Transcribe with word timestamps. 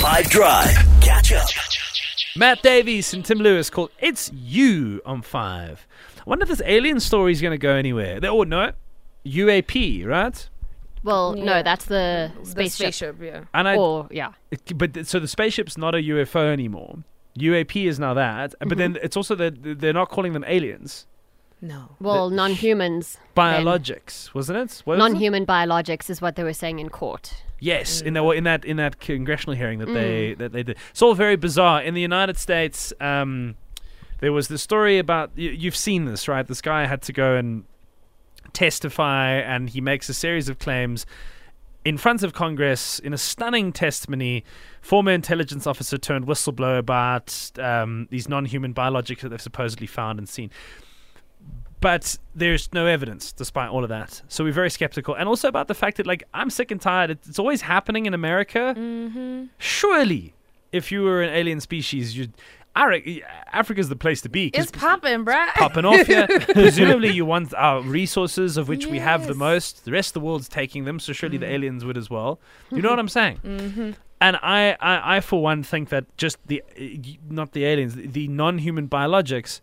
5 0.00 0.30
Drive. 0.30 0.70
Catch 1.00 1.32
up. 1.32 1.48
Matt 2.36 2.62
Davies 2.62 3.12
and 3.12 3.24
Tim 3.24 3.38
Lewis 3.38 3.68
called 3.70 3.90
It's 4.00 4.30
You 4.32 5.00
on 5.04 5.22
5. 5.22 5.86
I 6.18 6.22
wonder 6.26 6.42
if 6.44 6.48
this 6.48 6.62
alien 6.64 7.00
story 7.00 7.32
is 7.32 7.40
going 7.42 7.52
to 7.52 7.58
go 7.58 7.72
anywhere. 7.74 8.18
They 8.20 8.28
all 8.28 8.40
oh, 8.40 8.44
no. 8.44 8.72
UAP, 9.26 10.06
right? 10.06 10.48
Well, 11.02 11.34
Yeah. 11.36 11.44
no, 11.44 11.62
that's 11.62 11.84
the 11.86 12.32
The 12.40 12.46
spaceship. 12.46 12.94
spaceship, 12.94 13.16
yeah. 13.22 13.40
And 13.52 13.68
I, 13.68 13.76
Or 13.76 14.08
yeah, 14.10 14.32
it- 14.50 14.76
but 14.76 15.06
so 15.06 15.18
the 15.18 15.28
spaceship's 15.28 15.76
not 15.76 15.94
a 15.94 15.98
UFO 15.98 16.50
anymore. 16.52 16.98
UAP 17.38 17.86
is 17.86 17.98
now 17.98 18.14
that, 18.14 18.54
but 18.60 18.78
then 18.78 18.94
Mm-hmm. 18.94 19.04
it's 19.04 19.16
also 19.16 19.34
that 19.36 19.80
they're 19.80 19.92
not 19.92 20.08
calling 20.08 20.32
them 20.32 20.44
aliens. 20.46 21.06
No. 21.62 21.90
well, 22.00 22.30
non-humans, 22.30 23.18
then. 23.34 23.64
Biologics, 23.64 24.32
wasn't 24.34 24.58
it? 24.58 24.82
Was 24.86 24.98
non-human 24.98 25.44
biologics 25.44 26.08
is 26.08 26.22
what 26.22 26.36
they 26.36 26.42
were 26.42 26.54
saying 26.54 26.78
in 26.78 26.88
court. 26.88 27.42
Yes, 27.58 28.00
in, 28.00 28.14
the, 28.14 28.24
in 28.30 28.44
that 28.44 28.64
in 28.64 28.78
that 28.78 29.00
congressional 29.00 29.54
hearing 29.54 29.78
that 29.80 29.88
Mm. 29.88 29.94
they 29.94 30.34
that 30.34 30.52
they 30.52 30.62
did. 30.62 30.78
It's 30.90 31.02
all 31.02 31.14
very 31.14 31.36
bizarre. 31.36 31.82
In 31.82 31.92
the 31.92 32.00
United 32.00 32.38
States, 32.38 32.94
um, 33.00 33.56
there 34.20 34.32
was 34.32 34.48
the 34.48 34.56
story 34.56 34.98
about 34.98 35.30
you, 35.36 35.50
you've 35.50 35.76
seen 35.76 36.06
this, 36.06 36.26
right? 36.28 36.46
This 36.46 36.62
guy 36.62 36.86
had 36.86 37.02
to 37.02 37.12
go 37.12 37.36
and 37.36 37.64
testify, 38.54 39.32
and 39.32 39.68
he 39.70 39.80
makes 39.80 40.08
a 40.08 40.14
series 40.14 40.48
of 40.48 40.58
claims 40.58 41.04
in 41.84 41.96
front 41.96 42.22
of 42.22 42.32
Congress 42.32 42.98
in 42.98 43.12
a 43.12 43.18
stunning 43.18 43.72
testimony. 43.72 44.44
Former 44.80 45.12
intelligence 45.12 45.66
officer 45.66 45.98
turned 45.98 46.26
whistleblower 46.26 46.78
about 46.78 47.50
um, 47.58 48.08
these 48.10 48.28
non-human 48.28 48.72
biologics 48.74 49.20
that 49.20 49.28
they've 49.28 49.40
supposedly 49.40 49.86
found 49.86 50.18
and 50.18 50.28
seen. 50.28 50.50
But 51.80 52.18
there's 52.34 52.72
no 52.72 52.86
evidence, 52.86 53.32
despite 53.32 53.70
all 53.70 53.82
of 53.82 53.88
that. 53.88 54.22
So 54.28 54.44
we're 54.44 54.52
very 54.52 54.70
skeptical, 54.70 55.14
and 55.14 55.28
also 55.28 55.48
about 55.48 55.68
the 55.68 55.74
fact 55.74 55.96
that, 55.96 56.06
like, 56.06 56.24
I'm 56.34 56.50
sick 56.50 56.70
and 56.70 56.80
tired. 56.80 57.10
It's 57.10 57.38
always 57.38 57.62
happening 57.62 58.06
in 58.06 58.14
America. 58.14 58.74
Mm-hmm. 58.76 59.44
Surely, 59.58 60.34
if 60.72 60.92
you 60.92 61.02
were 61.02 61.22
an 61.22 61.30
alien 61.30 61.60
species, 61.60 62.16
you'd. 62.16 62.34
Africa's 63.52 63.88
the 63.88 63.96
place 63.96 64.22
to 64.22 64.28
be. 64.28 64.46
It's 64.54 64.70
popping, 64.70 65.24
bruh. 65.24 65.48
popping 65.54 65.84
off 65.84 66.06
here. 66.06 66.26
Presumably, 66.52 67.10
you 67.10 67.26
want 67.26 67.52
our 67.54 67.82
resources, 67.82 68.56
of 68.56 68.68
which 68.68 68.86
we 68.86 69.00
have 69.00 69.26
the 69.26 69.34
most. 69.34 69.84
The 69.84 69.90
rest 69.90 70.10
of 70.10 70.14
the 70.14 70.20
world's 70.20 70.48
taking 70.48 70.84
them, 70.84 71.00
so 71.00 71.12
surely 71.12 71.36
the 71.36 71.50
aliens 71.50 71.84
would 71.84 71.98
as 71.98 72.08
well. 72.08 72.38
You 72.70 72.80
know 72.80 72.90
what 72.90 72.98
I'm 72.98 73.08
saying? 73.08 73.40
Mm-hmm. 73.44 73.90
And 74.20 74.36
I, 74.36 74.76
I, 74.80 75.16
I, 75.16 75.20
for 75.20 75.42
one, 75.42 75.62
think 75.62 75.88
that 75.88 76.04
just 76.16 76.38
the, 76.46 76.62
uh, 76.78 76.84
not 77.28 77.52
the 77.52 77.64
aliens, 77.64 77.96
the, 77.96 78.06
the 78.06 78.28
non-human 78.28 78.88
biologics 78.88 79.60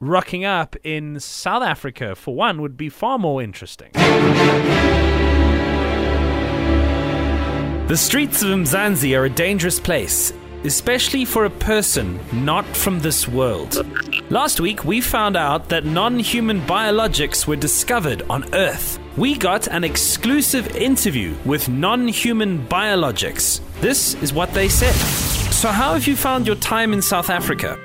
rocking 0.00 0.44
up 0.44 0.74
in 0.82 1.20
South 1.20 1.62
Africa, 1.62 2.14
for 2.14 2.34
one, 2.34 2.60
would 2.62 2.76
be 2.76 2.88
far 2.88 3.18
more 3.18 3.42
interesting. 3.42 3.90
The 7.86 7.96
streets 7.96 8.42
of 8.42 8.48
Mzansi 8.50 9.18
are 9.18 9.24
a 9.24 9.30
dangerous 9.30 9.78
place, 9.78 10.32
especially 10.64 11.24
for 11.24 11.44
a 11.44 11.50
person 11.50 12.18
not 12.32 12.64
from 12.64 13.00
this 13.00 13.28
world. 13.28 13.84
Last 14.30 14.60
week, 14.60 14.84
we 14.84 15.00
found 15.00 15.36
out 15.36 15.68
that 15.70 15.84
non 15.84 16.18
human 16.18 16.60
biologics 16.62 17.46
were 17.46 17.56
discovered 17.56 18.22
on 18.30 18.54
Earth. 18.54 18.98
We 19.16 19.36
got 19.36 19.66
an 19.66 19.82
exclusive 19.82 20.76
interview 20.76 21.34
with 21.44 21.68
non 21.68 22.06
human 22.06 22.64
biologics. 22.68 23.60
This 23.80 24.14
is 24.22 24.32
what 24.32 24.54
they 24.54 24.68
said. 24.68 24.94
So, 25.52 25.68
how 25.68 25.94
have 25.94 26.06
you 26.06 26.14
found 26.14 26.46
your 26.46 26.56
time 26.56 26.92
in 26.92 27.02
South 27.02 27.28
Africa? 27.28 27.76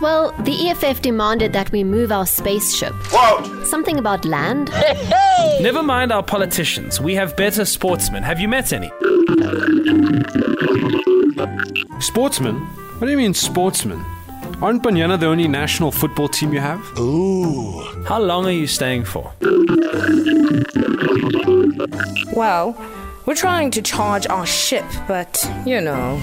Well, 0.00 0.32
the 0.44 0.68
EFF 0.70 1.02
demanded 1.02 1.52
that 1.52 1.70
we 1.72 1.84
move 1.84 2.10
our 2.10 2.24
spaceship. 2.26 2.94
What? 3.12 3.66
Something 3.66 3.98
about 3.98 4.24
land? 4.24 4.70
Never 5.60 5.82
mind 5.82 6.10
our 6.10 6.22
politicians, 6.22 7.00
we 7.00 7.14
have 7.16 7.36
better 7.36 7.66
sportsmen. 7.66 8.22
Have 8.22 8.40
you 8.40 8.48
met 8.48 8.72
any? 8.72 8.90
Sportsmen? 12.00 12.56
What 12.98 13.06
do 13.06 13.10
you 13.10 13.18
mean, 13.18 13.34
sportsmen? 13.34 14.02
Aren't 14.62 14.82
Banyana 14.82 15.20
the 15.20 15.26
only 15.26 15.48
national 15.48 15.92
football 15.92 16.28
team 16.28 16.54
you 16.54 16.60
have? 16.60 16.80
Ooh. 16.98 17.80
How 18.04 18.20
long 18.20 18.46
are 18.46 18.50
you 18.50 18.66
staying 18.66 19.04
for? 19.04 19.32
Well, 22.32 22.74
we're 23.26 23.34
trying 23.34 23.70
to 23.72 23.82
charge 23.82 24.26
our 24.28 24.46
ship, 24.46 24.86
but 25.06 25.44
you 25.66 25.80
know. 25.82 26.20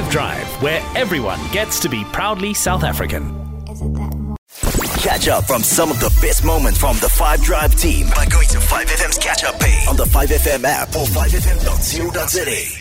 Five 0.00 0.10
Drive, 0.10 0.62
where 0.62 0.82
everyone 0.96 1.38
gets 1.52 1.78
to 1.80 1.88
be 1.90 2.04
proudly 2.04 2.54
South 2.54 2.84
African. 2.84 3.36
Catch 4.96 5.28
up 5.28 5.44
from 5.44 5.62
some 5.62 5.90
of 5.90 6.00
the 6.00 6.08
best 6.22 6.42
moments 6.42 6.78
from 6.78 6.96
the 7.00 7.08
5 7.08 7.42
Drive 7.42 7.74
team 7.74 8.06
by 8.14 8.24
going 8.24 8.48
to 8.48 8.58
5FM's 8.58 9.18
catch 9.18 9.44
up 9.44 9.60
page 9.60 9.86
on 9.88 9.96
the 9.96 10.04
5FM 10.04 10.64
app 10.64 10.88
or 10.96 11.04
5FM.co.za. 11.04 12.79